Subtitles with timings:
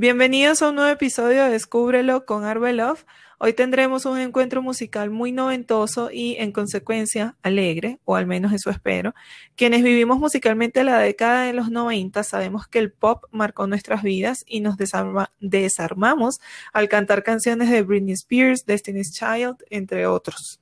[0.00, 2.42] Bienvenidos a un nuevo episodio de Descúbrelo con
[2.74, 3.04] Love.
[3.38, 8.70] Hoy tendremos un encuentro musical muy noventoso y, en consecuencia, alegre, o al menos eso
[8.70, 9.14] espero.
[9.56, 14.38] Quienes vivimos musicalmente la década de los 90 sabemos que el pop marcó nuestras vidas
[14.46, 16.40] y nos desarmamos
[16.72, 20.60] al cantar canciones de Britney Spears, Destiny's Child, entre otros.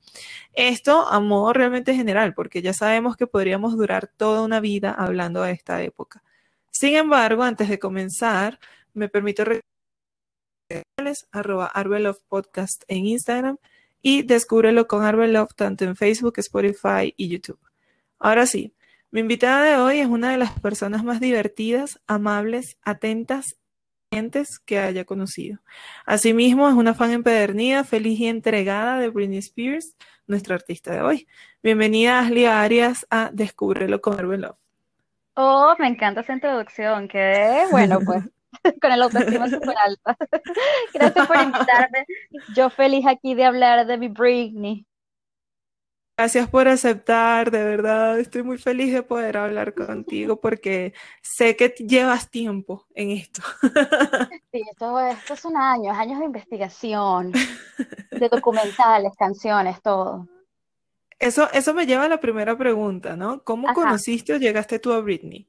[0.51, 5.43] Esto a modo realmente general, porque ya sabemos que podríamos durar toda una vida hablando
[5.43, 6.23] de esta época.
[6.71, 8.59] Sin embargo, antes de comenzar,
[8.99, 9.43] me permito
[11.31, 13.57] arroba Arbelove Podcast en Instagram
[14.01, 17.59] y descúbrelo con Arbelove tanto en Facebook, Spotify y YouTube.
[18.19, 18.73] Ahora sí,
[19.09, 23.55] mi invitada de hoy es una de las personas más divertidas, amables, atentas
[24.65, 25.59] que haya conocido.
[26.05, 29.95] Asimismo, es una fan empedernida, feliz y entregada de Britney Spears,
[30.27, 31.27] nuestra artista de hoy.
[31.63, 34.57] Bienvenida, Ashley Arias, a Descúbrelo con Arbelove.
[35.35, 38.25] Oh, me encanta esa introducción, que bueno, pues
[38.81, 40.17] con el autoestima súper alta.
[40.93, 42.05] Gracias por invitarme.
[42.55, 44.85] Yo feliz aquí de hablar de mi Britney.
[46.17, 48.19] Gracias por aceptar, de verdad.
[48.19, 53.41] Estoy muy feliz de poder hablar contigo porque sé que llevas tiempo en esto.
[54.51, 60.27] Sí, esto, esto son años, años de investigación, de documentales, canciones, todo.
[61.19, 63.41] Eso, eso me lleva a la primera pregunta, ¿no?
[63.45, 65.47] ¿Cómo conociste o llegaste tú a Britney?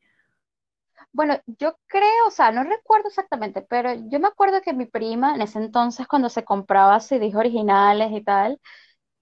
[1.12, 5.34] Bueno, yo creo, o sea, no recuerdo exactamente, pero yo me acuerdo que mi prima,
[5.34, 8.60] en ese entonces, cuando se compraba CDs originales y tal,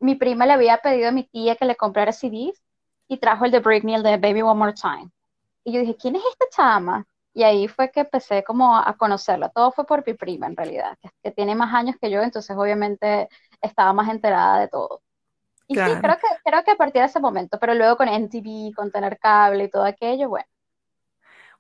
[0.01, 2.63] mi prima le había pedido a mi tía que le comprara CDs
[3.09, 5.11] y trajo el de Britney, el de Baby One More Time.
[5.65, 7.07] Y yo dije, ¿quién es esta chama?
[7.35, 9.49] Y ahí fue que empecé como a conocerla.
[9.51, 13.29] Todo fue por mi prima, en realidad, que, tiene más años que yo, entonces obviamente
[13.63, 15.03] estaba más enterada de todo.
[15.67, 18.75] Y sí, creo que, creo que a partir de ese momento, pero luego con NTV,
[18.75, 20.47] con tener cable y todo aquello, bueno,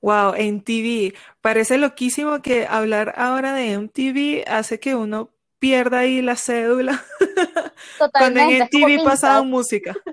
[0.01, 1.15] Wow, MTV.
[1.41, 7.03] Parece loquísimo que hablar ahora de MTV hace que uno pierda ahí la cédula.
[8.13, 9.95] Cuando en MTV pasaba música.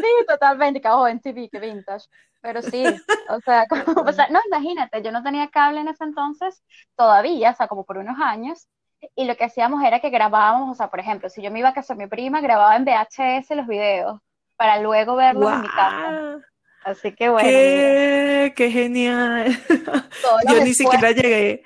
[0.00, 2.06] Sí, totalmente, que oh, MTV, que vintage.
[2.40, 2.84] Pero sí,
[3.28, 3.66] o sea,
[4.06, 6.62] o sea, no, imagínate, yo no tenía cable en ese entonces,
[6.96, 8.66] todavía, o sea, como por unos años,
[9.14, 11.68] y lo que hacíamos era que grabábamos, o sea, por ejemplo, si yo me iba
[11.68, 14.20] a casa de mi prima, grababa en VHS los videos,
[14.56, 16.38] para luego verlos en mi casa.
[16.84, 17.48] Así que bueno.
[17.48, 19.58] ¡Qué, qué genial!
[20.48, 21.62] yo ni siquiera llegué,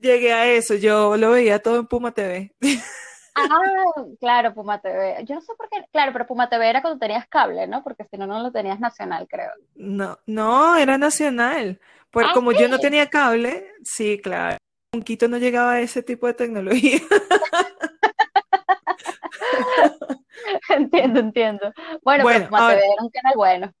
[0.00, 2.52] llegué a eso, yo lo veía todo en Puma TV.
[3.34, 3.46] Ah,
[4.18, 5.24] claro, Puma TV.
[5.24, 7.82] Yo no sé por qué, claro, pero Puma TV era cuando tenías cable, ¿no?
[7.82, 9.50] Porque si no, no lo tenías nacional, creo.
[9.74, 11.80] No, no, era nacional.
[12.10, 14.56] Pues como yo no tenía cable, sí, claro.
[14.92, 16.98] Un Quito no llegaba a ese tipo de tecnología.
[20.70, 21.72] entiendo, entiendo.
[22.02, 23.72] Bueno, pero Puma TV era un canal bueno.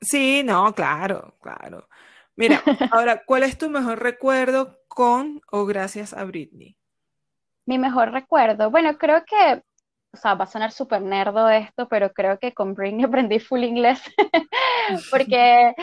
[0.00, 1.88] Sí, no, claro, claro.
[2.36, 2.62] Mira,
[2.94, 6.76] ahora, ¿cuál es tu mejor recuerdo con o gracias a Britney?
[7.66, 9.62] Mi mejor recuerdo, bueno, creo que,
[10.12, 13.62] o sea, va a sonar súper nerdo esto, pero creo que con Britney aprendí full
[13.62, 14.02] inglés,
[15.10, 15.74] porque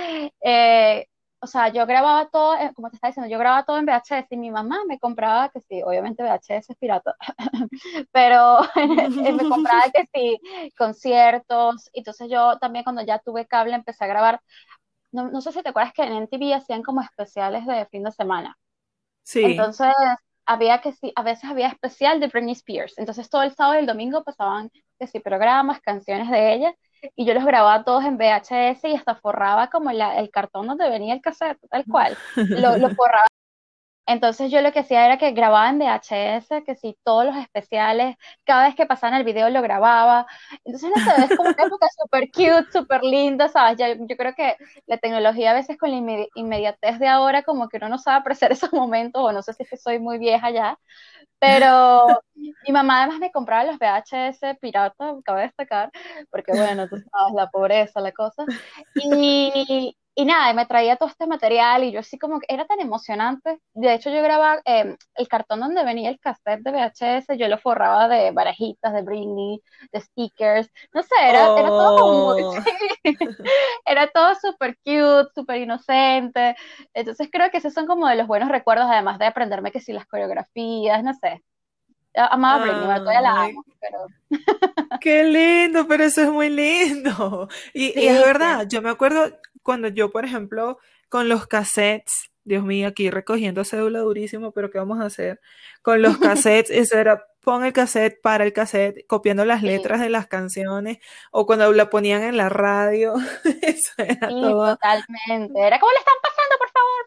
[0.42, 1.08] eh,
[1.40, 4.28] o sea, yo grababa todo, eh, como te estaba diciendo, yo grababa todo en VHS
[4.32, 7.16] y mi mamá me compraba, que sí, obviamente VHS es pirata,
[8.12, 8.60] pero
[9.38, 10.40] me compraba que sí,
[10.78, 14.42] conciertos, entonces yo también cuando ya tuve cable empecé a grabar,
[15.12, 18.12] no, no sé si te acuerdas que en NTV hacían como especiales de fin de
[18.12, 18.58] semana.
[19.24, 19.44] Sí.
[19.44, 19.94] Entonces,
[20.48, 22.98] había que sí, a veces había especial de Britney Spears.
[22.98, 26.76] Entonces todo el sábado y el domingo pasaban que sí, programas, canciones de ella
[27.16, 31.14] y yo los grababa todos en VHS y hasta forraba como el cartón donde venía
[31.14, 32.18] el cassette, tal cual.
[32.36, 33.28] Lo, lo forraba
[34.08, 38.16] entonces yo lo que hacía era que grababa en VHS, que si todos los especiales,
[38.46, 40.26] cada vez que pasaban el video lo grababa.
[40.64, 43.78] Entonces no sé, es como una época súper cute, súper linda, ¿sabes?
[43.78, 47.90] yo creo que la tecnología a veces con la inmediatez de ahora como que uno
[47.90, 50.80] no sabe apreciar esos momentos, o no sé si es que soy muy vieja ya,
[51.40, 55.92] pero mi mamá además me compraba los VHS pirata, cabe destacar,
[56.30, 58.46] porque bueno, tú sabes, la pobreza, la cosa.
[58.96, 62.80] Y, y nada, me traía todo este material y yo así como que era tan
[62.80, 63.60] emocionante.
[63.76, 67.60] De hecho, yo grababa em, el cartón donde venía el cassette de VHS, yo lo
[67.60, 69.62] forraba de barajitas, de Britney,
[69.92, 70.72] de stickers.
[70.92, 72.56] No sé, era, todo muy, oh.
[73.86, 76.56] era todo súper cute, súper inocente.
[76.96, 79.94] Entonces creo que esos son como de los buenos recuerdos, además de aprenderme que si
[79.94, 81.44] las coreografías, no sé.
[82.16, 84.08] Amaba Britney, todavía la amo, pero...
[85.00, 87.48] Qué lindo, pero eso es muy lindo.
[87.76, 89.30] Y, y es verdad, yo me acuerdo,
[89.68, 90.80] cuando yo, por ejemplo,
[91.10, 95.42] con los cassettes, Dios mío, aquí recogiendo cédula durísimo, pero ¿qué vamos a hacer?
[95.82, 100.10] Con los cassettes, eso era pon el cassette, para el cassette, copiando las letras de
[100.10, 101.00] las canciones,
[101.32, 103.16] o cuando la ponían en la radio,
[103.62, 105.60] eso era sí, Totalmente.
[105.60, 107.06] Era como le están pasando, por favor,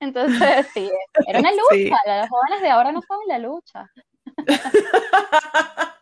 [0.00, 0.90] Entonces, sí,
[1.28, 1.96] era una lucha.
[2.06, 3.88] Los jóvenes de ahora no saben la lucha.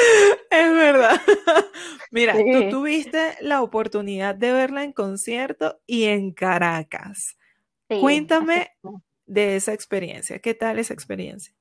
[0.50, 1.20] Es verdad.
[2.10, 7.36] Mira, tú tuviste la oportunidad de verla en concierto y en Caracas.
[7.88, 8.72] Cuéntame
[9.26, 10.40] de esa experiencia.
[10.40, 11.54] ¿Qué tal esa experiencia?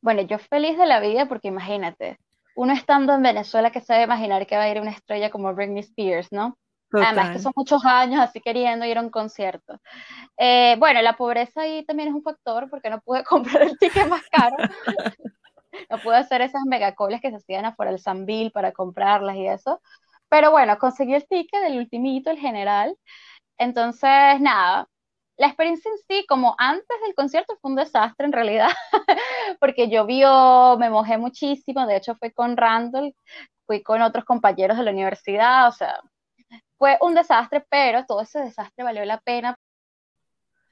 [0.00, 2.18] Bueno, yo feliz de la vida porque imagínate,
[2.56, 5.80] uno estando en Venezuela que sabe imaginar que va a ir una estrella como Britney
[5.80, 6.58] Spears, ¿no?
[6.92, 9.80] Además que son muchos años así queriendo ir a un concierto.
[10.36, 13.24] Eh, bueno, la pobreza ahí también es un factor porque no pude
[13.58, 14.56] comprar el ticket más caro.
[15.90, 19.80] No pude hacer esas megacoles que se hacían afuera del Sanville para comprarlas y eso.
[20.28, 22.96] Pero bueno, conseguí el ticket del ultimito, el general.
[23.58, 24.88] Entonces, nada,
[25.36, 28.70] la experiencia en sí, como antes del concierto, fue un desastre en realidad,
[29.60, 33.14] porque llovió, me mojé muchísimo, de hecho fui con Randall,
[33.66, 36.00] fui con otros compañeros de la universidad, o sea,
[36.78, 39.56] fue un desastre, pero todo ese desastre valió la pena.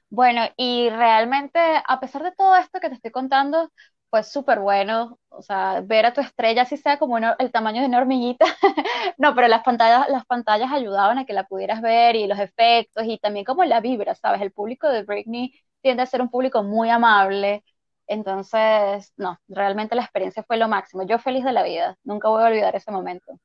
[0.09, 3.71] Bueno, y realmente, a pesar de todo esto que te estoy contando,
[4.13, 7.87] fue súper bueno, o sea, ver a tu estrella, así sea como el tamaño de
[7.87, 8.45] una hormiguita,
[9.17, 13.05] no, pero las pantallas, las pantallas ayudaban a que la pudieras ver y los efectos
[13.07, 14.41] y también como la vibra, ¿sabes?
[14.41, 15.51] El público de Britney
[15.81, 17.63] tiende a ser un público muy amable,
[18.05, 22.43] entonces, no, realmente la experiencia fue lo máximo, yo feliz de la vida, nunca voy
[22.43, 23.39] a olvidar ese momento.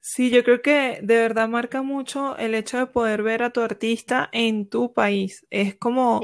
[0.00, 3.60] Sí, yo creo que de verdad marca mucho el hecho de poder ver a tu
[3.60, 5.46] artista en tu país.
[5.50, 6.20] Es como,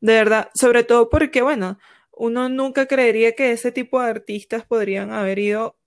[0.00, 1.78] de verdad, sobre todo porque, bueno,
[2.20, 5.78] uno nunca creería que ese tipo de artistas podrían haber ido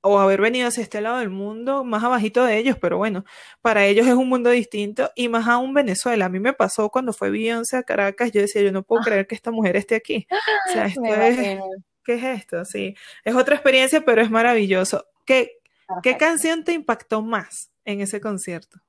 [0.00, 3.24] o haber venido hacia este lado del mundo, más abajito de ellos, pero bueno,
[3.60, 6.26] para ellos es un mundo distinto y más aún Venezuela.
[6.26, 9.04] A mí me pasó cuando fue Beyoncé a Caracas, yo decía, yo no puedo ah.
[9.04, 10.26] creer que esta mujer esté aquí.
[10.68, 11.60] O sea, esto es,
[12.04, 12.64] ¿qué es esto?
[12.64, 15.06] Sí, es otra experiencia, pero es maravilloso.
[15.24, 15.60] ¿Qué,
[16.02, 18.80] ¿qué canción te impactó más en ese concierto?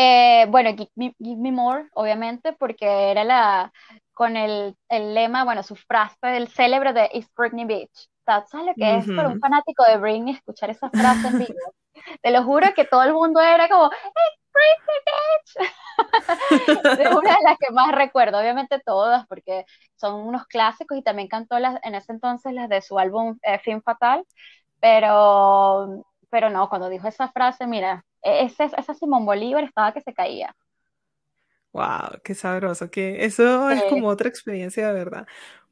[0.00, 3.72] Eh, bueno, Give Me, More, obviamente, porque era la,
[4.18, 8.10] con el, el, lema, bueno, su frase del célebre de East Britney Beach.
[8.26, 11.54] ¿Sabes lo que es para un fanático de Britney escuchar esa frase en vivo?
[12.22, 16.98] Te lo juro que todo el mundo era como, East Britney Beach.
[17.00, 21.28] es una de las que más recuerdo, obviamente todas, porque son unos clásicos y también
[21.28, 24.26] cantó las, en ese entonces las de su álbum eh, Film Fatal,
[24.80, 30.00] pero, pero no, cuando dijo esa frase, mira, e-, ese, esa Simón Bolívar estaba que
[30.00, 30.56] se caía.
[31.78, 35.28] Wow, qué sabroso, que eso es como otra experiencia de verdad.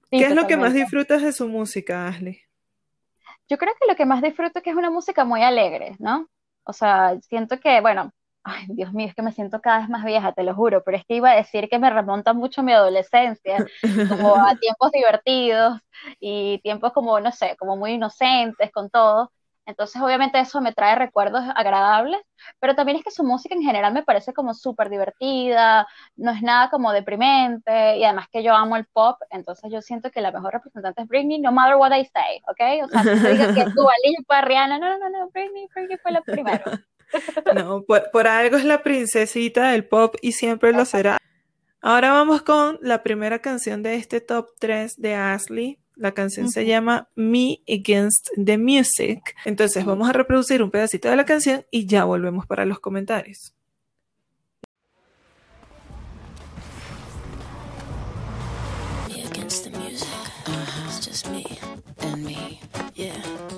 [0.09, 2.43] ¿Qué es lo que más disfrutas de su música, Ashley?
[3.49, 6.29] Yo creo que lo que más disfruto es que es una música muy alegre, ¿no?
[6.65, 8.13] O sea, siento que, bueno,
[8.45, 10.97] ay, Dios mío, es que me siento cada vez más vieja, te lo juro, pero
[10.97, 13.65] es que iba a decir que me remonta mucho mi adolescencia,
[14.07, 15.81] como a tiempos divertidos
[16.21, 19.33] y tiempos como, no sé, como muy inocentes con todo.
[19.67, 22.21] Entonces, obviamente eso me trae recuerdos agradables,
[22.61, 26.41] pero también es que su música en general me parece como súper divertida, no es
[26.41, 30.31] nada como deprimente, y además que yo amo el pop, entonces yo siento que la
[30.31, 32.85] mejor representante es Britney, no matter what I say, ¿ok?
[32.85, 36.13] O sea, si digo que es Dua Lipa, Rihanna, no, no, no, Britney, Britney fue
[36.13, 36.65] la primera.
[37.55, 41.19] No, por, por algo es la princesita del pop y siempre lo será.
[41.81, 46.67] Ahora vamos con la primera canción de este top 3 de Ashley, la canción se
[46.67, 49.35] llama Me Against the Music.
[49.45, 53.55] Entonces vamos a reproducir un pedacito de la canción y ya volvemos para los comentarios.
[59.09, 60.09] Me against the music.
[60.87, 61.45] It's just me
[62.03, 62.61] and me.
[62.95, 63.56] Yeah.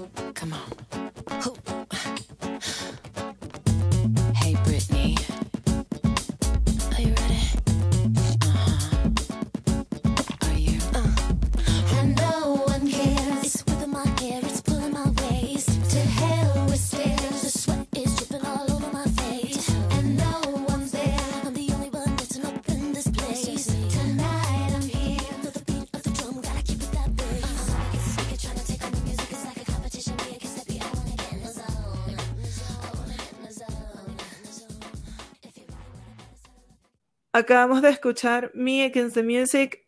[37.38, 39.87] Acabamos de escuchar Me Against the Music,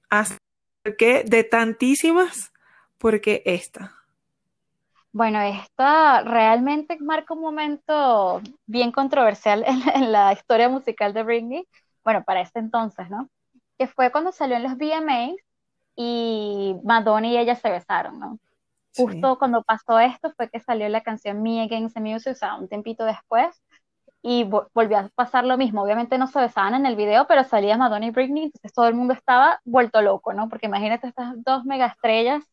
[0.97, 2.53] que de tantísimas,
[2.97, 3.93] porque esta.
[5.11, 9.65] Bueno, esta realmente marca un momento bien controversial
[9.97, 11.67] en, la historia musical de Britney,
[12.05, 13.29] bueno, para este entonces, ¿no?
[13.77, 15.35] Que fue cuando salió en los VMAs
[15.97, 18.39] y Madonna y ella se besaron, ¿no?
[18.97, 22.55] Justo cuando pasó esto fue que salió la canción Me Against the Music, o sea,
[22.55, 23.61] un tempito después,
[24.23, 25.83] y volvió a pasar lo mismo.
[25.83, 28.95] Obviamente no se besaban en el video, pero salía Madonna y Britney, entonces todo el
[28.95, 30.49] mundo estaba vuelto loco, ¿no?
[30.49, 32.45] Porque imagínate estas dos mega estrellas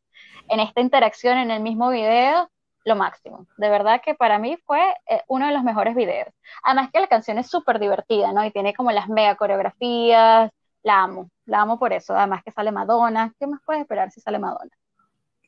[0.50, 2.50] en esta interacción en el mismo video,
[2.86, 3.48] lo máximo.
[3.58, 6.30] De verdad que para mí fue eh, uno de los mejores videos.
[6.64, 8.46] Además que la canción es súper divertida, ¿no?
[8.46, 10.52] Y tiene como las mega coreografías.
[10.84, 12.16] La amo, la amo por eso.
[12.16, 13.34] Además que sale Madonna.
[13.40, 14.72] ¿Qué más puedes esperar si sale Madonna?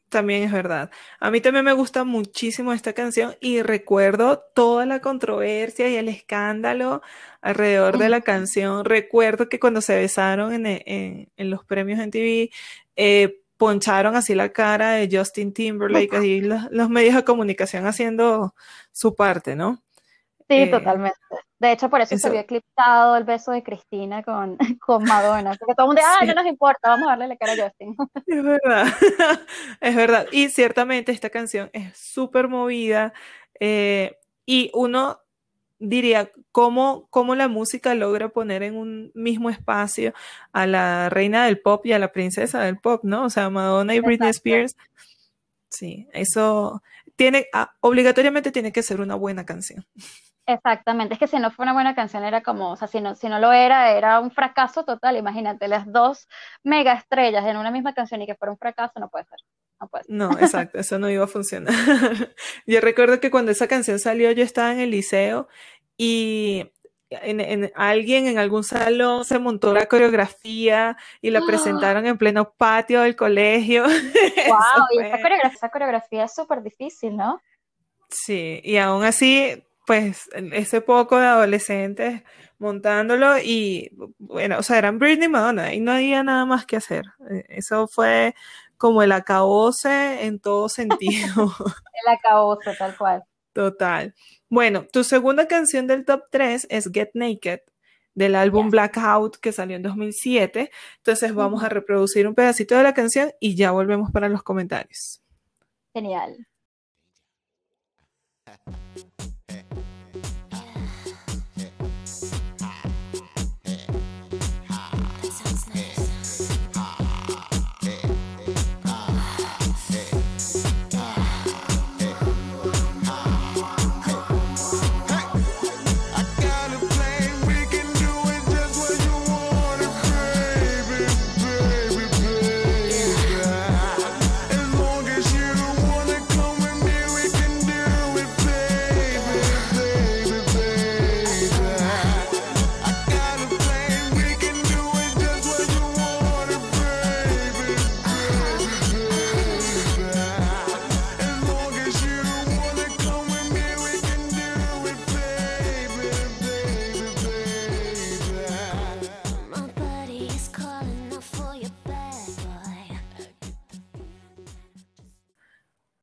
[0.09, 0.89] También es verdad.
[1.19, 6.09] A mí también me gusta muchísimo esta canción y recuerdo toda la controversia y el
[6.09, 7.01] escándalo
[7.41, 8.85] alrededor de la canción.
[8.85, 12.49] Recuerdo que cuando se besaron en, los premios en TV,
[12.95, 18.55] eh, poncharon así la cara de Justin Timberlake, y los, medios de comunicación haciendo
[18.91, 19.83] su parte, ¿no?
[20.47, 21.19] Sí, eh, totalmente.
[21.59, 25.75] De hecho, por eso, se había eclipsado el beso de Cristina con, con Madonna, porque
[25.75, 27.95] todo el mundo, ah, no nos importa, vamos a darle la cara a Justin.
[28.25, 28.87] Es verdad,
[29.81, 30.27] es verdad.
[30.31, 33.13] Y ciertamente esta canción es súper movida
[33.59, 35.19] eh, y uno
[35.79, 40.13] diría, ¿cómo, ¿cómo la música logra poner en un mismo espacio
[40.53, 43.25] a la reina del pop y a la princesa del pop, ¿no?
[43.25, 44.75] O sea, Madonna y Britney Spears.
[45.69, 46.81] Sí, eso
[47.15, 49.85] tiene, ah, obligatoriamente tiene que ser una buena canción.
[50.49, 53.13] Exactamente, es que si no fue una buena canción era como, o sea, si no,
[53.13, 55.15] si no lo era, era un fracaso total.
[55.15, 56.27] Imagínate, las dos
[56.63, 59.37] mega estrellas en una misma canción y que fuera un fracaso, no puede ser.
[59.79, 60.15] No, puede ser.
[60.15, 61.75] no, exacto, eso no iba a funcionar.
[62.65, 65.47] yo recuerdo que cuando esa canción salió, yo estaba en el liceo
[65.97, 66.71] y
[67.11, 73.01] en, alguien en algún salón se montó la coreografía y la presentaron en pleno patio
[73.01, 73.83] del colegio.
[74.47, 74.87] ¡Wow!
[74.93, 77.39] y esa coreografía, esa coreografía es súper difícil, ¿no?
[78.09, 82.21] Sí, y aún así pues ese poco de adolescentes
[82.59, 86.75] montándolo y bueno, o sea, eran Britney y Madonna y no había nada más que
[86.75, 87.05] hacer.
[87.27, 88.35] E, eso fue
[88.77, 91.51] como el acabose en todo sentido.
[92.05, 93.23] el acabose, tal cual.
[93.51, 94.13] Total.
[94.47, 97.61] Bueno, tu segunda canción del top 3 es Get Naked
[98.13, 100.69] del álbum Blackout que salió en 2007.
[100.97, 105.23] Entonces vamos a reproducir un pedacito de la canción y ya volvemos para los comentarios.
[105.95, 106.45] Genial.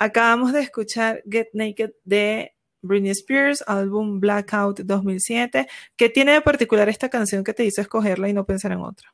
[0.07, 5.67] Acabamos de escuchar Get Naked de Britney Spears, álbum Blackout 2007.
[5.97, 9.13] ¿Qué tiene de particular esta canción que te hizo escogerla y no pensar en otra?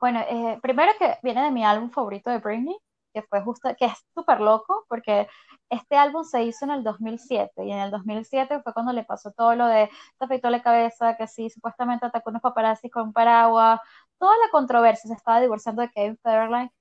[0.00, 2.76] Bueno, eh, primero que viene de mi álbum favorito de Britney,
[3.14, 5.28] que fue justo, que es súper loco, porque
[5.68, 9.30] este álbum se hizo en el 2007, y en el 2007 fue cuando le pasó
[9.30, 13.78] todo lo de, se afeitó la cabeza, que sí, supuestamente atacó unos paparazzi con paraguas,
[14.18, 16.72] toda la controversia, se estaba divorciando de Kevin Federline,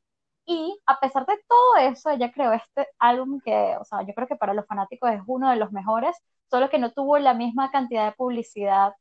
[0.50, 4.28] y a pesar de todo eso, ella creó este álbum que, o sea, yo creo
[4.28, 6.18] que para los fanáticos es uno de los mejores,
[6.50, 8.94] solo que no tuvo la misma cantidad de publicidad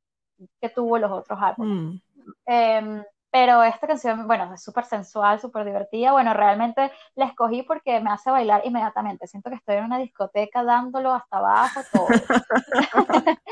[0.61, 1.95] que tuvo los otros álbumes.
[1.95, 2.01] Mm.
[2.45, 6.13] Em, pero esta canción, bueno, es súper sensual, súper divertida.
[6.13, 9.27] Bueno, realmente la escogí porque me hace bailar inmediatamente.
[9.27, 12.09] Siento que estoy en una discoteca dándolo hasta abajo, todo.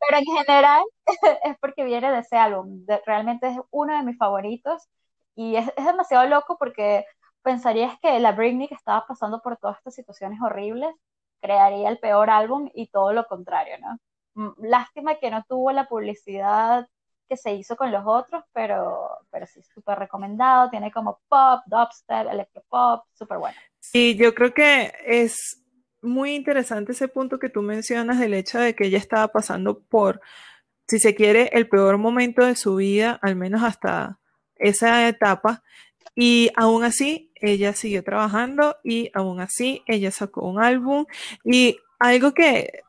[0.00, 0.82] pero en general
[1.44, 2.84] es porque viene de ese álbum.
[3.06, 4.86] realmente es uno de mis favoritos.
[5.34, 7.06] Y es, es demasiado loco porque
[7.42, 10.94] pensarías que la Britney que estaba pasando por todas estas situaciones horribles
[11.40, 13.98] crearía el peor álbum y todo lo contrario, ¿no?
[14.34, 16.88] Mm, lástima que no tuvo la publicidad
[17.28, 20.70] que se hizo con los otros, pero, pero sí, súper recomendado.
[20.70, 23.56] Tiene como pop, dubstep, electropop, súper bueno.
[23.80, 25.62] Sí, yo creo que es
[26.02, 30.20] muy interesante ese punto que tú mencionas del hecho de que ella estaba pasando por,
[30.86, 34.18] si se quiere, el peor momento de su vida, al menos hasta
[34.56, 35.62] esa etapa,
[36.14, 41.06] y aún así, ella siguió trabajando y aún así, ella sacó un álbum.
[41.44, 42.82] Y algo que,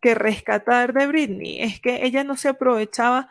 [0.00, 3.28] que rescatar de Britney es que ella no se aprovechaba.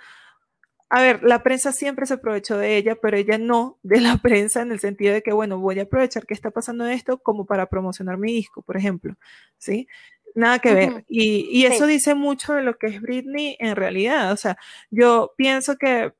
[0.89, 4.61] A ver, la prensa siempre se aprovechó de ella, pero ella no de la prensa
[4.61, 7.67] en el sentido de que, bueno, voy a aprovechar que está pasando esto como para
[7.67, 9.15] promocionar mi disco, por ejemplo,
[9.57, 9.87] ¿sí?
[10.35, 11.05] Nada que ver.
[11.09, 14.31] Y, y eso dice mucho de lo que es Britney en realidad.
[14.31, 14.57] O sea,
[14.89, 16.13] yo pienso que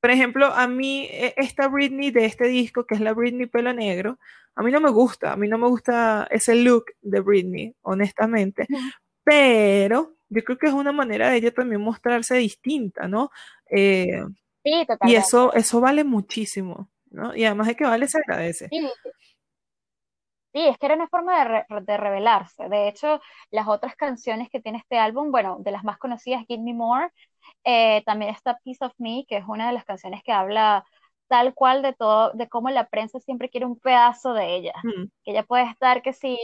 [0.00, 3.72] por ejemplo, a mí e, esta Britney de este disco, que es la Britney pelo
[3.72, 4.18] negro,
[4.54, 8.66] a mí no me gusta, a mí no me gusta ese look de Britney, honestamente,
[9.24, 13.30] pero yo creo que es una manera de ella también mostrarse distinta, ¿no?
[13.70, 14.22] Eh,
[14.64, 15.12] sí, totalmente.
[15.12, 17.34] Y eso, eso vale muchísimo, ¿no?
[17.34, 18.68] Y además de que vale, se agradece.
[18.68, 18.78] Sí.
[18.78, 19.09] Sí,
[20.52, 22.68] es que era una forma de, de, revelarse.
[22.68, 26.62] De hecho, las otras canciones que tiene este álbum, bueno, de las más conocidas, Give
[26.62, 27.10] Me More,
[27.64, 30.84] eh, también está Piece of Me, que es una de las canciones que habla
[31.30, 35.04] tal cual de todo, de cómo la prensa siempre quiere un pedazo de ella, mm.
[35.22, 36.36] que ella puede estar que si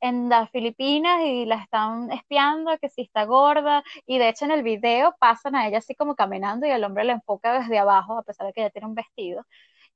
[0.00, 4.50] en las Filipinas y la están espiando, que si está gorda, y de hecho en
[4.50, 8.18] el video pasan a ella así como caminando y el hombre la enfoca desde abajo,
[8.18, 9.42] a pesar de que ella tiene un vestido.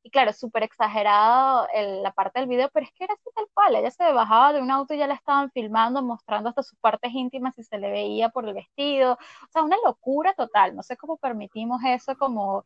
[0.03, 3.77] Y claro, súper exagerado la parte del video, pero es que era así tal cual.
[3.77, 7.13] Ella se bajaba de un auto y ya la estaban filmando, mostrando hasta sus partes
[7.13, 9.15] íntimas y se le veía por el vestido.
[9.15, 10.75] O sea, una locura total.
[10.75, 12.65] No sé cómo permitimos eso como, o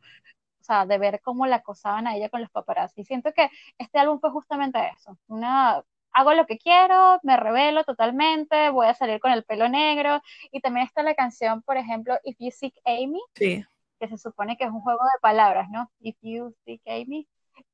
[0.61, 3.05] sea, de ver cómo la acosaban a ella con los paparazzi.
[3.05, 5.19] Siento que este álbum fue justamente eso.
[5.27, 10.23] Una, hago lo que quiero, me revelo totalmente, voy a salir con el pelo negro.
[10.53, 13.21] Y también está la canción, por ejemplo, If You Seek Amy.
[13.35, 13.65] Sí
[13.99, 15.91] que se supone que es un juego de palabras, ¿no?
[16.01, 17.27] If you seek Amy.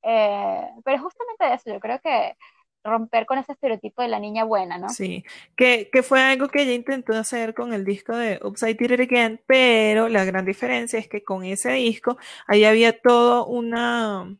[0.03, 2.37] Eh, pero justamente eso, yo creo que
[2.83, 4.89] romper con ese estereotipo de la niña buena, ¿no?
[4.89, 5.25] Sí,
[5.57, 9.41] que, que fue algo que ella intentó hacer con el disco de Upside It Again,
[9.47, 14.35] pero la gran diferencia es que con ese disco ahí había todo una,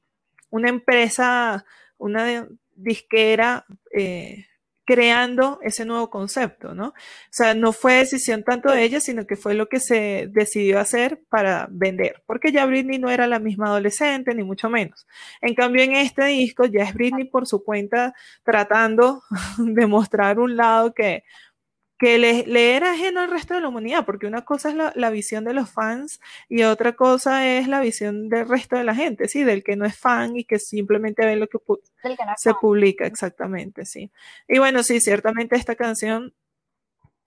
[0.51, 1.65] una empresa,
[1.99, 4.47] una disquera eh,
[4.85, 6.89] creando ese nuevo concepto, ¿no?
[6.89, 6.95] O
[7.31, 11.21] sea, no fue decisión tanto de ella, sino que fue lo que se decidió hacer
[11.29, 15.07] para vender, porque ya Britney no era la misma adolescente, ni mucho menos.
[15.41, 19.23] En cambio, en este disco ya es Britney por su cuenta tratando
[19.59, 21.25] de mostrar un lado que
[22.01, 25.45] que le, era ajeno al resto de la humanidad, porque una cosa es la, visión
[25.45, 29.45] de los fans y otra cosa es la visión del resto de la gente, sí,
[29.45, 31.59] del que no es fan y que simplemente ve lo que,
[32.39, 34.11] se publica, exactamente, sí.
[34.49, 36.33] Y bueno, sí, ciertamente esta canción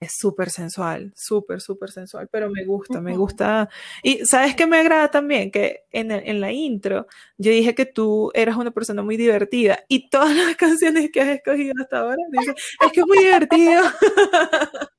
[0.04, 3.68] es súper sensual, súper, súper sensual, pero me gusta, me gusta.
[4.02, 7.06] Y sabes que me agrada también que en, en, la intro
[7.36, 11.28] yo dije que tú eras una persona muy divertida y todas las canciones que has
[11.28, 13.82] escogido hasta ahora dicen, es que es muy divertido.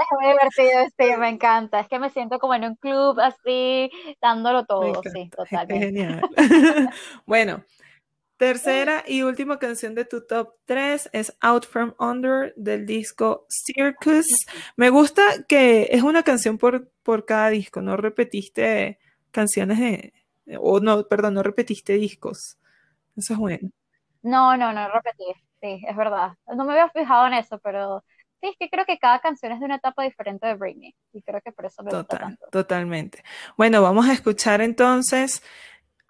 [0.00, 1.80] Es muy divertido, sí, me encanta.
[1.80, 3.90] Es que me siento como en un club así,
[4.22, 5.78] dándolo todo, sí, totalmente.
[5.78, 6.22] genial.
[7.26, 7.62] bueno,
[8.40, 14.24] Tercera y última canción de tu top 3 es Out From Under del disco Circus.
[14.76, 18.98] Me gusta que es una canción por, por cada disco, no repetiste
[19.30, 20.14] canciones de,
[20.58, 22.56] o no, perdón, no repetiste discos.
[23.14, 23.68] Eso es bueno.
[24.22, 25.26] No, no, no repetí,
[25.60, 26.32] sí, es verdad.
[26.56, 28.02] No me había fijado en eso, pero
[28.40, 31.20] sí, es que creo que cada canción es de una etapa diferente de Britney y
[31.20, 32.46] creo que por eso me gusta tanto.
[32.50, 33.22] Totalmente.
[33.58, 35.42] Bueno, vamos a escuchar entonces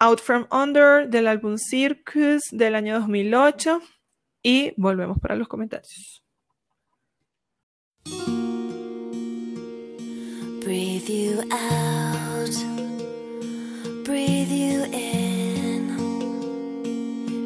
[0.03, 3.81] Out From Under del álbum Circus del año 2008
[4.41, 6.23] y volvemos para los comentarios.
[10.63, 12.49] Breathe you out,
[14.03, 15.91] breathe you in.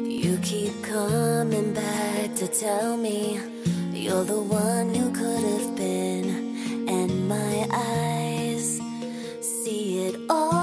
[0.06, 3.38] You keep coming back to tell me
[3.92, 8.80] you're the one who could have been, and my eyes
[9.42, 10.55] see it all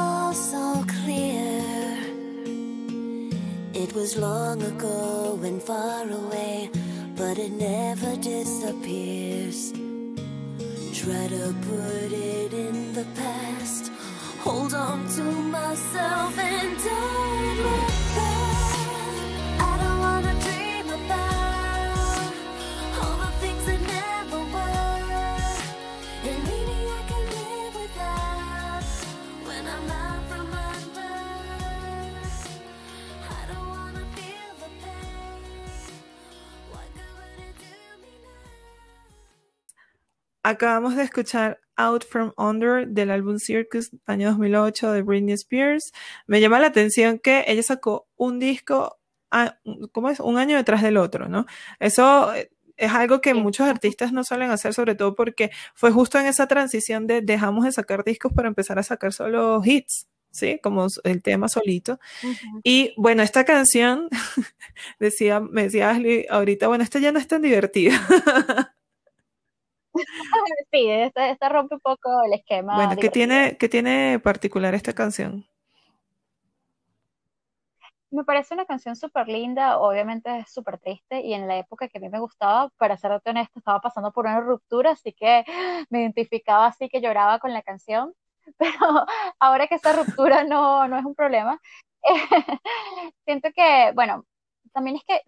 [3.84, 6.70] It was long ago and far away,
[7.18, 9.74] but it never disappears.
[10.94, 13.92] Try to put it in the past,
[14.40, 18.33] hold on to myself and don't
[40.44, 45.94] Acabamos de escuchar Out From Under del álbum Circus año 2008 de Britney Spears.
[46.28, 49.00] Me llama la atención que ella sacó un disco,
[49.32, 49.58] a,
[49.94, 50.20] ¿cómo es?
[50.20, 51.46] Un año detrás del otro, ¿no?
[51.80, 52.34] Eso
[52.76, 56.48] es algo que muchos artistas no suelen hacer, sobre todo porque fue justo en esa
[56.48, 60.08] transición de dejamos de sacar discos para empezar a sacar solo hits.
[60.34, 60.60] ¿sí?
[60.62, 62.00] Como el tema solito.
[62.64, 64.10] Y bueno, esta canción,
[65.00, 67.96] decía, me decía Ashley ahorita, bueno, esta ya no es tan divertida.
[70.72, 72.76] sí, esta, rompe un poco el esquema.
[72.76, 75.46] Bueno, ¿qué tiene, ¿qué tiene particular esta canción?
[78.12, 81.98] Me parece una canción súper linda, obviamente es súper triste y en la época que
[81.98, 85.44] a mí me gustaba, para ser honesto, estaba pasando por una ruptura, así que
[85.90, 88.14] me identificaba así que lloraba con la canción
[88.58, 89.06] pero
[89.40, 91.60] ahora que esta ruptura no, no es un problema,
[93.26, 94.26] siento que, bueno,
[94.74, 95.22] también es que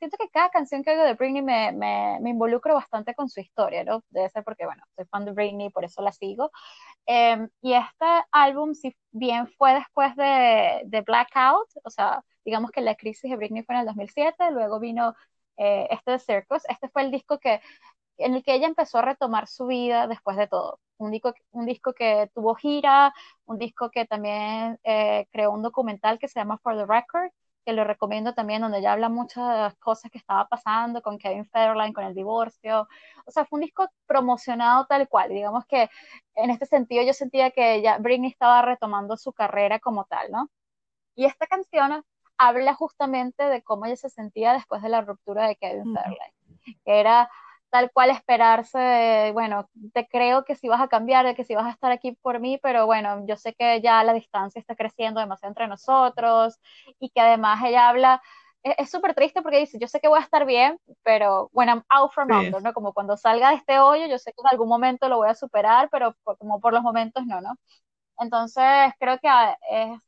[0.00, 3.40] siento que cada canción que oigo de Britney me, me, me, involucro bastante con su
[3.40, 4.02] historia, ¿no?
[4.10, 6.50] Debe ser porque, bueno, soy fan de Britney, por eso la sigo.
[7.06, 12.80] Em, y este álbum, si bien fue después de, de, Blackout, o sea, digamos que
[12.80, 15.14] la crisis de Britney fue en el 2007, luego vino
[15.58, 17.60] eh, este de Circus, este fue el disco que,
[18.18, 20.80] en el que ella empezó a retomar su vida después de todo.
[20.98, 23.12] Un disco, un disco que tuvo gira,
[23.46, 27.32] un disco que también eh, creó un documental que se llama For the Record,
[27.64, 31.18] que lo recomiendo también, donde ella habla muchas de las cosas que estaba pasando con
[31.18, 32.88] Kevin Federline, con el divorcio.
[33.26, 35.30] O sea, fue un disco promocionado tal cual.
[35.30, 35.90] Digamos que
[36.34, 40.50] en este sentido yo sentía que ya Britney estaba retomando su carrera como tal, ¿no?
[41.14, 42.04] Y esta canción
[42.38, 46.34] habla justamente de cómo ella se sentía después de la ruptura de Kevin Federline,
[46.84, 47.30] que era
[47.70, 51.66] tal cual esperarse, bueno, te creo que si vas a cambiar, de que si vas
[51.66, 55.20] a estar aquí por mí, pero bueno, yo sé que ya la distancia está creciendo
[55.20, 56.58] demasiado entre nosotros
[56.98, 58.22] y que además ella habla,
[58.62, 61.84] es súper triste porque dice, yo sé que voy a estar bien, pero bueno, I'm
[61.88, 62.72] out from under, ¿no?
[62.74, 65.34] Como cuando salga de este hoyo, yo sé que en algún momento lo voy a
[65.34, 67.54] superar, pero como por los momentos no, ¿no?
[68.18, 69.28] Entonces, creo que
[69.70, 70.00] es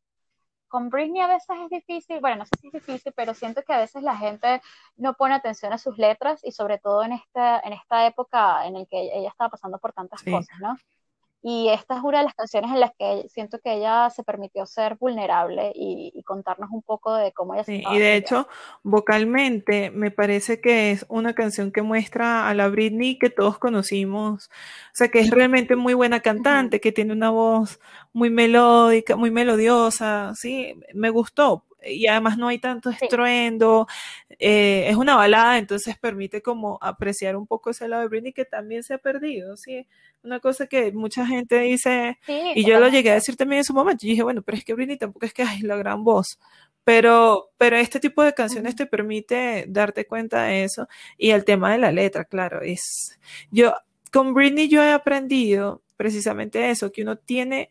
[0.73, 3.75] con Britney a veces es difícil, bueno, no sé si es difícil, pero siento que
[3.75, 4.63] a veces la gente
[4.97, 8.73] no pone atención a sus letras y sobre todo en esta, en esta época en
[8.73, 10.75] la que ella estaba pasando por tantas cosas, ¿no?
[11.44, 14.64] Y esta es una de las canciones en las que siento que ella se permitió
[14.64, 18.46] ser vulnerable y, contarnos un poco de cómo ella sí, Y de hecho,
[18.85, 24.46] vocalmente me parece que es una canción que muestra a la Britney que todos conocimos.
[24.46, 27.81] O sea, que es realmente muy buena cantante, que tiene una voz
[28.12, 30.33] muy melódica, muy melodiosa.
[30.37, 33.87] Sí, me gustó y además no hay tanto estruendo,
[34.38, 38.45] eh, es una balada, entonces permite como apreciar un poco ese lado de Britney que
[38.45, 39.87] también se ha perdido, ¿sí?
[40.23, 43.75] Una cosa que mucha gente dice, y yo lo llegué a decir también en su
[43.75, 46.38] momento, y dije, bueno, pero es que Britney tampoco es que hay la gran voz,
[46.85, 51.73] pero, pero este tipo de canciones te permite darte cuenta de eso, y el tema
[51.73, 53.18] de la letra, claro, es,
[53.51, 53.75] yo,
[54.12, 57.71] con Britney yo he aprendido precisamente eso, que uno tiene,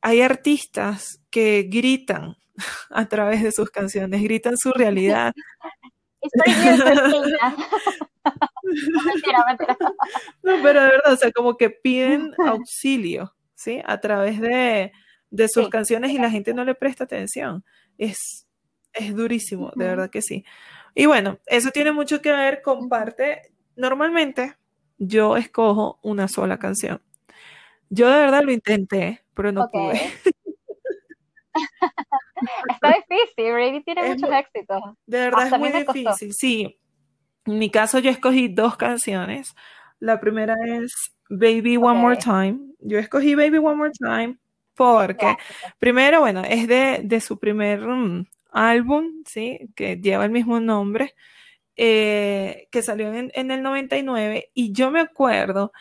[0.00, 2.36] hay artistas que gritan,
[2.90, 5.32] a través de sus canciones, gritan su realidad.
[10.42, 13.80] no, pero de verdad, o sea, como que piden auxilio, ¿sí?
[13.84, 14.92] A través de,
[15.30, 17.64] de sus canciones y la gente no le presta atención.
[17.98, 18.46] Es,
[18.92, 20.44] es durísimo, de verdad que sí.
[20.94, 24.56] Y bueno, eso tiene mucho que ver con parte, normalmente
[24.98, 27.02] yo escojo una sola canción.
[27.90, 30.00] Yo de verdad lo intenté, pero no pude.
[32.68, 34.82] Está difícil, Brady tiene muchos éxitos.
[35.06, 36.78] De verdad es muy difícil, sí.
[37.46, 39.54] En mi caso yo escogí dos canciones.
[40.00, 42.58] La primera es Baby One More Time.
[42.80, 44.38] Yo escogí Baby One More Time
[44.74, 45.36] porque,
[45.78, 49.70] primero, bueno, es de, de su primer mm, álbum, ¿sí?
[49.76, 51.14] Que lleva el mismo nombre,
[51.76, 54.50] eh, que salió en, en el 99.
[54.52, 55.72] Y yo me acuerdo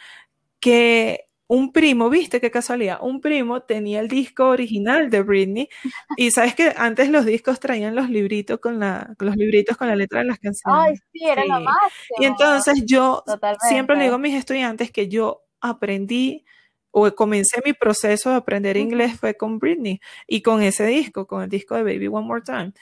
[0.60, 5.70] que un primo, viste qué casualidad, un primo tenía el disco original de Britney
[6.18, 9.96] y sabes que antes los discos traían los libritos con la, los libritos con la
[9.96, 10.82] letra de las canciones.
[10.84, 12.18] Ay, sí, era lo máximo.
[12.18, 13.24] Y entonces yo
[13.70, 16.44] siempre le digo a mis estudiantes que yo aprendí
[16.90, 21.44] o comencé mi proceso de aprender inglés fue con Britney y con ese disco, con
[21.44, 22.74] el disco de Baby One More Time.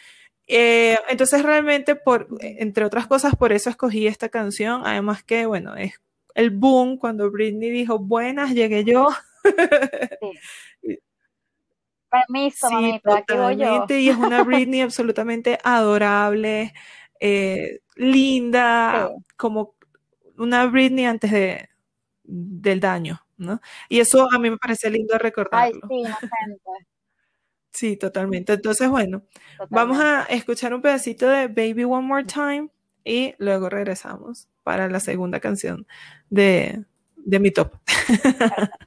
[0.48, 5.76] Eh, entonces realmente, por, entre otras cosas, por eso escogí esta canción, además que, bueno,
[5.76, 6.00] es
[6.36, 9.10] el boom cuando Britney dijo, buenas, llegué yo.
[10.82, 11.00] Sí.
[12.12, 16.74] Permiso, sí, totalmente, Y es una Britney absolutamente adorable,
[17.22, 19.76] eh, linda, como
[20.38, 21.70] una Britney antes de,
[22.24, 23.62] del daño, ¿no?
[23.88, 25.80] Y eso a mí me parece lindo recordarlo.
[25.90, 26.14] Ay, sí,
[27.72, 28.54] sí, totalmente.
[28.54, 29.24] Entonces, bueno,
[29.70, 32.70] vamos a escuchar un pedacito de Baby One More Time
[33.04, 35.88] y luego regresamos para la segunda canción
[36.30, 36.84] de,
[37.18, 37.74] de mi top.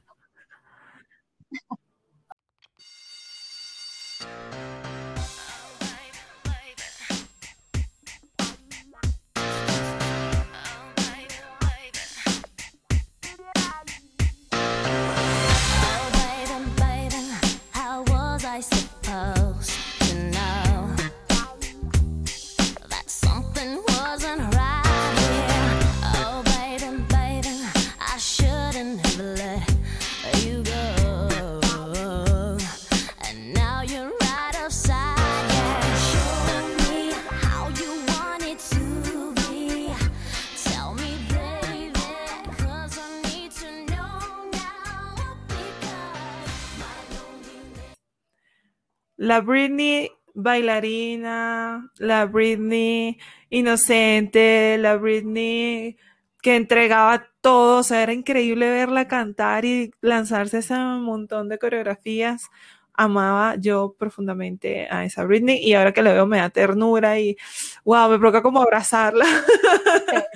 [49.17, 53.17] la Britney bailarina, la Britney
[53.49, 55.97] inocente, la Britney
[56.41, 62.49] que entregaba todo, o sea, era increíble verla cantar y lanzarse ese montón de coreografías.
[62.93, 67.35] Amaba yo profundamente a esa Britney y ahora que la veo me da ternura y
[67.83, 69.25] wow, me provoca como abrazarla.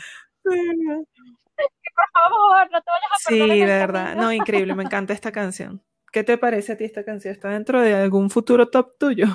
[0.44, 5.82] Por favor, no te vayas a Sí, de verdad, no, increíble, me encanta esta canción.
[6.12, 7.34] ¿Qué te parece a ti esta canción?
[7.34, 9.28] ¿Está dentro de algún futuro top tuyo?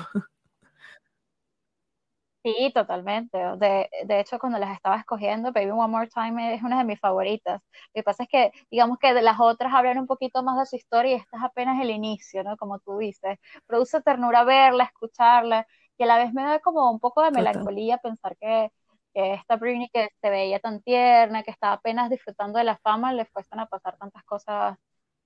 [2.43, 3.37] Sí, totalmente.
[3.57, 6.99] De, de hecho, cuando las estaba escogiendo, Baby One More Time es una de mis
[6.99, 7.59] favoritas.
[7.93, 10.67] Lo que pasa es que, digamos que de las otras hablan un poquito más de
[10.67, 12.55] su historia y esta es apenas el inicio, ¿no?
[12.55, 13.39] Como tú dices.
[13.65, 15.65] Produce ternura verla, escucharla,
[15.97, 17.41] y a la vez me da como un poco de Total.
[17.41, 18.69] melancolía pensar que,
[19.15, 23.11] que esta Britney que se veía tan tierna, que estaba apenas disfrutando de la fama,
[23.13, 24.77] le fuesen a pasar tantas cosas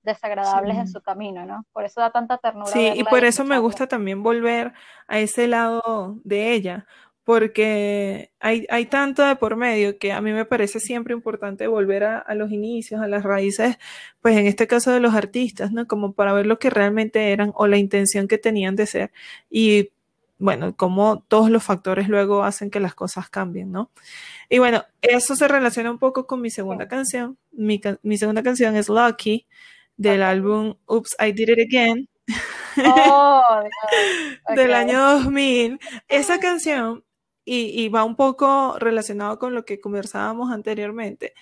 [0.04, 0.94] desagradables en Sí.
[0.94, 1.66] su camino, ¿no?
[1.74, 4.74] Por eso da tanta ternura Sí, y por eso me gusta también volver
[5.08, 6.86] a ese lado de ella,
[7.24, 12.04] porque hay, hay tanto de por medio que a mí me parece siempre importante volver
[12.04, 13.78] a, a los inicios, a las raíces,
[14.22, 15.86] pues en este caso de los artistas, ¿no?
[15.88, 19.12] Como para ver lo que realmente eran o la intención que tenían de ser
[19.50, 19.92] y
[20.42, 23.92] bueno, cómo todos los factores luego hacen que las cosas cambien, ¿no?
[24.50, 26.90] Y bueno, eso se relaciona un poco con mi segunda Sí.
[26.90, 27.38] canción.
[27.52, 29.46] Mi, mi segunda canción es Lucky
[30.00, 32.08] del álbum Oops, I Did It Again
[32.86, 33.42] Oh,
[34.56, 35.80] del año 2000.
[36.08, 37.04] Esa canción,
[37.46, 41.34] y, y va un poco relacionado con lo que conversábamos anteriormente,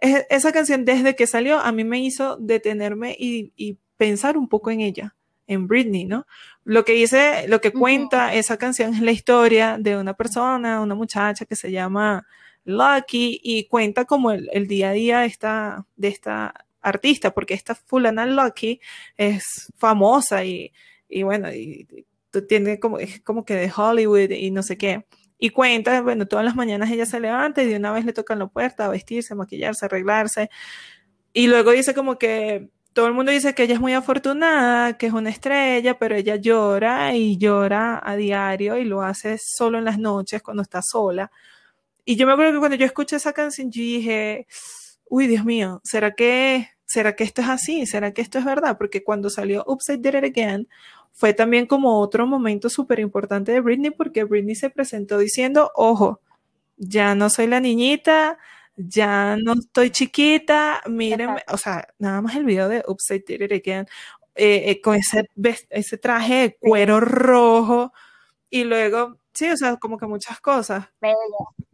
[0.00, 4.48] es- esa canción desde que salió a mí me hizo detenerme y, y pensar un
[4.48, 5.14] poco en ella,
[5.46, 6.26] en Britney, ¿no?
[6.64, 10.94] Lo que dice, lo que cuenta esa canción es la historia de una persona, una
[10.94, 12.26] muchacha que se llama
[12.64, 17.54] Lucky y cuenta como el, el día a día de esta, de esta artista, porque
[17.54, 18.80] esta fulana Lucky
[19.16, 20.72] es famosa y,
[21.08, 22.06] y bueno, y, y
[22.48, 25.06] tiene como, es como que de Hollywood y no sé qué.
[25.38, 28.38] Y cuenta, bueno, todas las mañanas ella se levanta y de una vez le tocan
[28.38, 30.50] la puerta a vestirse, a maquillarse, a arreglarse.
[31.32, 35.06] Y luego dice como que todo el mundo dice que ella es muy afortunada, que
[35.06, 39.84] es una estrella, pero ella llora y llora a diario y lo hace solo en
[39.84, 41.30] las noches cuando está sola.
[42.04, 44.46] Y yo me acuerdo que cuando yo escuché esa canción, yo dije,
[45.10, 47.84] uy, Dios mío, ¿será que, será que esto es así?
[47.86, 48.78] ¿Será que esto es verdad?
[48.78, 50.68] Porque cuando salió Upside Did It Again,
[51.12, 56.20] fue también como otro momento súper importante de Britney, porque Britney se presentó diciendo, ojo,
[56.76, 58.38] ya no soy la niñita,
[58.76, 63.52] ya no estoy chiquita, mírenme, o sea, nada más el video de Upside Did It
[63.52, 63.86] Again,
[64.36, 65.28] eh, eh, con ese,
[65.70, 67.92] ese traje de cuero rojo,
[68.48, 70.88] y luego, sí, o sea, como que muchas cosas.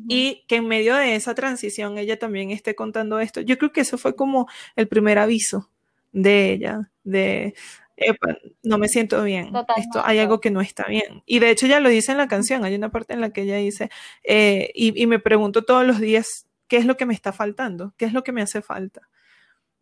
[0.08, 3.40] Y que en medio de esa transición ella también esté contando esto.
[3.42, 5.70] Yo creo que eso fue como el primer aviso
[6.12, 7.54] de ella, de,
[7.96, 10.20] "Epa, no me siento bien, esto hay Totalmente.
[10.22, 11.22] algo que no está bien.
[11.26, 13.42] Y de hecho ella lo dice en la canción, hay una parte en la que
[13.42, 13.90] ella dice,
[14.24, 17.94] eh, y, y me pregunto todos los días, ¿qué es lo que me está faltando?
[17.98, 19.02] ¿Qué es lo que me hace falta?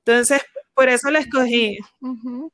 [0.06, 0.42] Entonces,
[0.74, 1.78] por eso la escogí.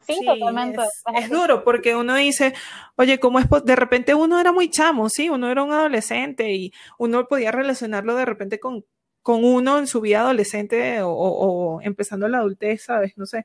[0.07, 0.83] Sí, Sí, totalmente.
[1.15, 2.55] es, duro porque uno dice,
[2.97, 3.47] oye, ¿cómo es?
[3.49, 7.53] po-?" De repente uno era muy chamo, sí, uno era un adolescente y uno podía
[7.53, 8.85] relacionarlo de repente con,
[9.23, 13.17] con uno en su vida adolescente o, o- o empezando la adultez, ¿sabes?
[13.19, 13.45] No sé.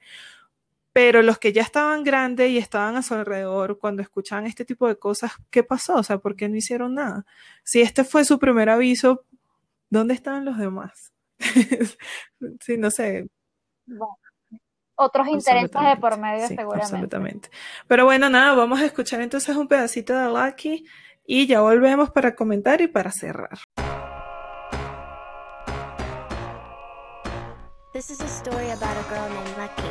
[0.94, 4.88] Pero los que ya estaban grandes y estaban a su alrededor, cuando escuchaban este tipo
[4.88, 5.96] de cosas, ¿qué pasó?
[5.96, 7.26] O sea, ¿por qué no hicieron nada?
[7.64, 9.26] Si este fue su primer aviso,
[9.90, 11.14] ¿dónde estaban los demás?
[12.62, 13.28] Sí, no sé,
[13.88, 14.16] Bueno,
[14.96, 16.94] otros intereses de por medio sí, seguramente.
[16.94, 17.50] absolutamente.
[17.88, 20.86] Pero bueno, nada, vamos a escuchar entonces un pedacito de Lucky
[21.26, 23.60] y ya volvemos para comentar y para cerrar.
[27.94, 29.88] This is a story about a girl named Lucky.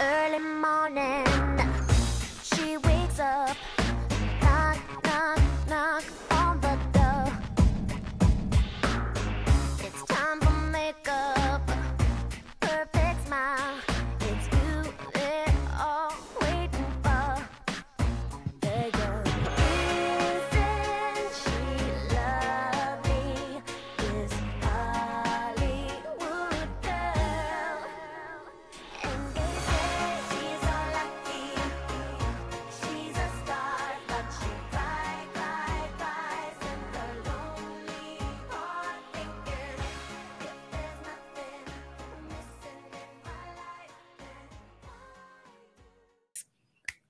[0.00, 1.26] Early morning,
[2.42, 3.54] she wakes up,
[4.40, 6.23] knock, knock, knock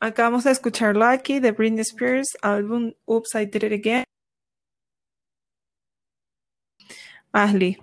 [0.05, 4.05] Acabamos de escuchar Lucky de Britney Spears, álbum Oops, I Did It Again.
[7.33, 7.79] Ashley,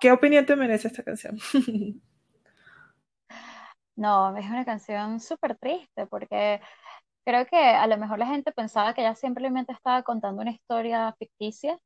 [0.00, 1.38] ¿qué opinión te merece esta canción?
[3.94, 6.60] No, es una canción súper triste porque
[7.26, 11.14] creo que a lo mejor la gente pensaba que ella simplemente estaba contando una historia
[11.18, 11.78] ficticia,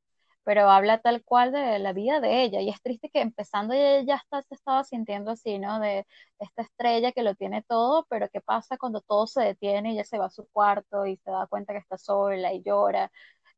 [0.43, 2.61] pero habla tal cual de la vida de ella.
[2.61, 5.79] Y es triste que empezando ella ya está, se estaba sintiendo así, ¿no?
[5.79, 6.05] De
[6.39, 10.03] esta estrella que lo tiene todo, pero ¿qué pasa cuando todo se detiene y ella
[10.05, 13.11] se va a su cuarto y se da cuenta que está sola y llora?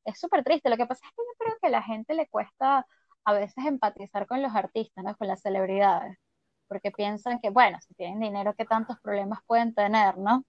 [0.06, 0.70] Es súper triste.
[0.70, 2.86] Lo que pasa es que yo creo que a la gente le cuesta
[3.26, 5.16] a veces empatizar con los artistas, ¿no?
[5.18, 6.18] Con las celebridades,
[6.68, 10.46] porque piensan que, bueno, si tienen dinero, ¿qué tantos problemas pueden tener, ¿no?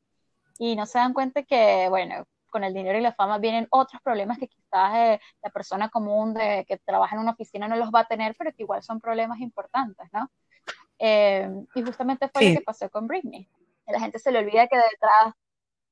[0.59, 4.01] Y no se dan cuenta que, bueno, con el dinero y la fama vienen otros
[4.01, 7.91] problemas que quizás eh, la persona común de, que trabaja en una oficina no los
[7.91, 10.31] va a tener, pero que igual son problemas importantes, ¿no?
[11.01, 12.49] Eh, y justamente fue Sí.
[12.55, 13.49] lo que pasó con Britney.
[13.89, 15.35] La gente se le olvida que detrás,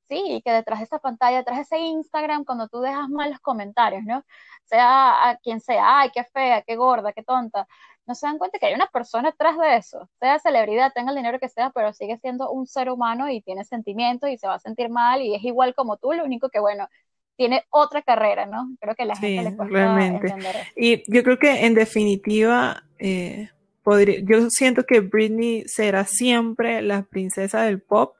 [0.08, 4.04] sí, que detrás de esa pantalla, detrás de ese Instagram, cuando tú dejas malos comentarios,
[4.04, 4.22] ¿no?
[4.64, 7.66] Sea a quien sea, ay, qué fea, qué gorda, qué tonta,
[8.06, 11.16] no se dan cuenta que hay una persona detrás de eso, sea celebridad, tenga el
[11.16, 14.54] dinero que sea, pero sigue siendo un ser humano y tiene sentimientos y se va
[14.54, 16.88] a sentir mal y es igual como tú, lo único que, bueno,
[17.36, 18.68] tiene otra carrera, ¿no?
[18.80, 20.18] Creo que la Sí, gente le cuesta realmente.
[20.18, 20.72] entender eso.
[20.76, 23.50] Y yo creo que en definitiva, eh,
[23.82, 28.14] podría, yo siento que Britney será siempre la princesa del pop,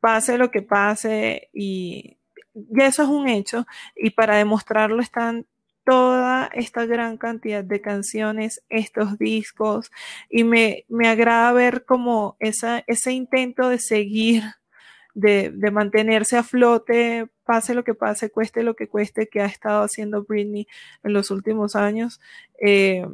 [0.00, 2.18] pase lo que pase, y
[2.54, 3.66] ya eso es un hecho.
[3.96, 5.46] Y para demostrarlo están
[5.84, 9.90] toda esta gran cantidad de canciones, estos discos,
[10.30, 14.42] y me, me agrada ver como esa, ese intento de seguir,
[15.14, 19.46] de, de mantenerse a flote, pase lo que pase, cueste lo que cueste, que ha
[19.46, 20.66] estado haciendo Britney
[21.02, 22.20] en los últimos años,
[22.60, 23.06] eh,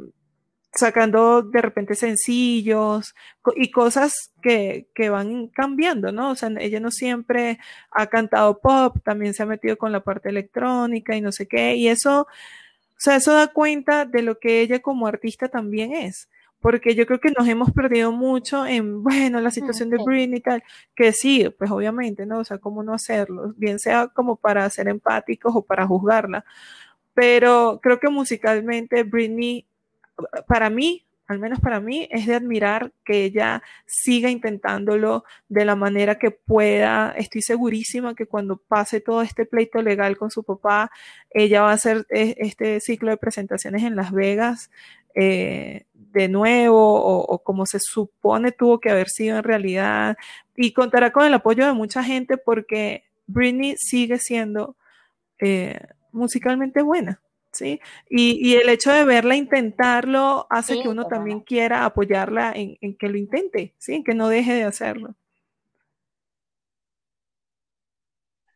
[0.73, 3.13] sacando de repente sencillos
[3.55, 6.31] y cosas que, que van cambiando, ¿no?
[6.31, 7.59] O sea, ella no siempre
[7.91, 11.75] ha cantado pop, también se ha metido con la parte electrónica y no sé qué,
[11.75, 12.27] y eso,
[13.03, 16.29] sea, eso da cuenta de lo que ella como artista también es.
[16.59, 19.97] Porque yo creo que nos hemos perdido mucho en, bueno, la situación de.
[20.03, 20.63] Britney y tal,
[20.95, 22.39] que sí, pues obviamente, ¿no?
[22.39, 26.45] O sea, cómo no hacerlo, bien sea como para ser empáticos o para juzgarla.
[27.13, 29.65] Pero creo que musicalmente Britney,
[30.47, 35.75] para mí, al menos para mí, es de admirar que ella siga intentándolo de la
[35.75, 37.13] manera que pueda.
[37.17, 40.91] Estoy segurísima que cuando pase todo este pleito legal con su papá,
[41.29, 44.69] ella va a hacer eh, este ciclo de presentaciones en Las Vegas
[45.15, 50.17] eh, de nuevo o, o como se supone tuvo que haber sido en realidad
[50.55, 54.75] y contará con el apoyo de mucha gente porque Britney sigue siendo
[55.39, 55.79] eh,
[56.11, 57.19] musicalmente buena,
[57.51, 57.79] ¿sí?
[58.09, 62.77] Y, y el hecho de verla intentarlo hace Sí, que uno también quiera apoyarla en,
[62.81, 63.95] en que lo intente, ¿sí?
[63.95, 65.15] En que no deje de hacerlo.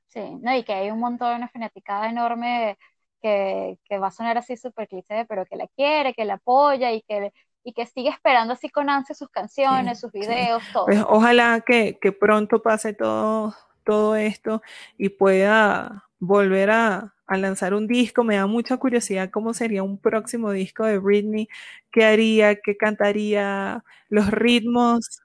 [0.07, 2.77] Sí, no, y que hay un montón, una fanaticada enorme
[3.21, 6.91] que, que va a sonar así súper cliché, pero que la quiere, que la apoya
[6.93, 9.29] y que, y que sigue esperando así con ansia sus
[9.67, 10.33] Sí, canciones, sus sí.
[10.33, 10.95] videos, todo.
[10.95, 14.61] Pues ojalá que, que pronto pase todo, todo esto
[14.97, 18.23] y pueda volver a, a lanzar un disco.
[18.23, 21.47] Me da mucha curiosidad cómo sería un próximo disco de Britney,
[21.91, 25.21] qué haría, qué cantaría, los ritmos.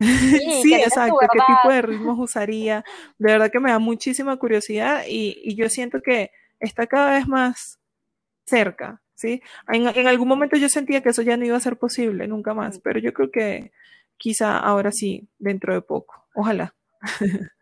[0.62, 2.84] Sí, exacto, qué tipo de ritmos usaría.
[3.18, 7.28] De verdad que me da muchísima curiosidad y, y yo siento que está cada vez
[7.28, 7.78] más
[8.46, 9.42] cerca, ¿sí?
[9.68, 12.54] En, en algún momento yo sentía que eso ya no iba a ser posible, nunca
[12.54, 13.72] más, Mm, pero yo creo que
[14.18, 16.26] quizá ahora sí, dentro de poco.
[16.34, 16.74] Ojalá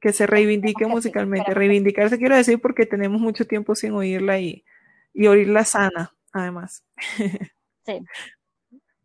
[0.00, 1.54] que se reivindique musicalmente.
[1.54, 4.64] Reivindicarse quiero decir porque tenemos mucho tiempo sin oírla y,
[5.12, 6.84] y oírla sana, además.
[7.86, 8.00] Sí.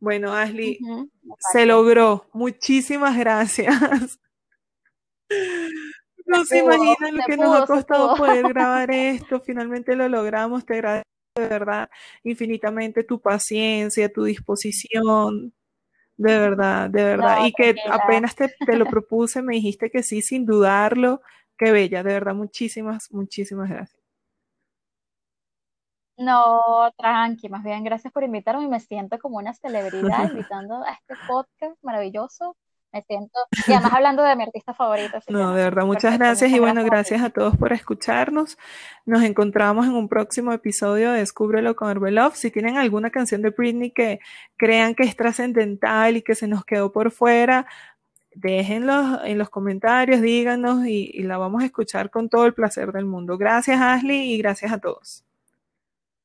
[0.01, 0.77] Bueno, Ashley,
[1.53, 2.27] se logró.
[2.33, 4.19] Muchísimas gracias.
[5.29, 5.37] Se
[6.25, 9.39] No se pudo, imaginan lo se que nos ha se costado poder grabar esto.
[9.39, 10.65] Finalmente lo logramos.
[10.65, 11.89] Te agradezco de verdad
[12.23, 15.53] infinitamente tu paciencia, tu disposición.
[16.17, 17.37] De verdad, de verdad.
[17.37, 17.95] No, Y que tranquila.
[17.95, 21.21] apenas te, te lo propuse, me dijiste que sí, sin dudarlo.
[21.57, 22.35] Qué bella, de verdad.
[22.35, 24.01] Muchísimas, muchísimas gracias.
[26.17, 30.91] No, tranqui, más bien gracias por invitarme y me siento como una celebridad invitando a
[30.93, 32.55] este podcast maravilloso.
[32.93, 36.51] Me siento, y además hablando de mi artista favorito, No, de verdad, muchas perfecto, gracias
[36.51, 38.55] y bueno, gracias a todos por escucharnos.
[39.07, 42.35] Nos encontramos en un próximo episodio de Descúbrelo con Herbelove.
[42.35, 44.19] Si tienen alguna canción de Britney que
[44.57, 47.65] crean que es trascendental y que se nos quedó por fuera,
[48.35, 52.91] déjenlo en los comentarios, díganos y, y la vamos a escuchar con todo el placer
[52.91, 53.39] del mundo.
[53.39, 55.23] Gracias, Ashley, y gracias a todos.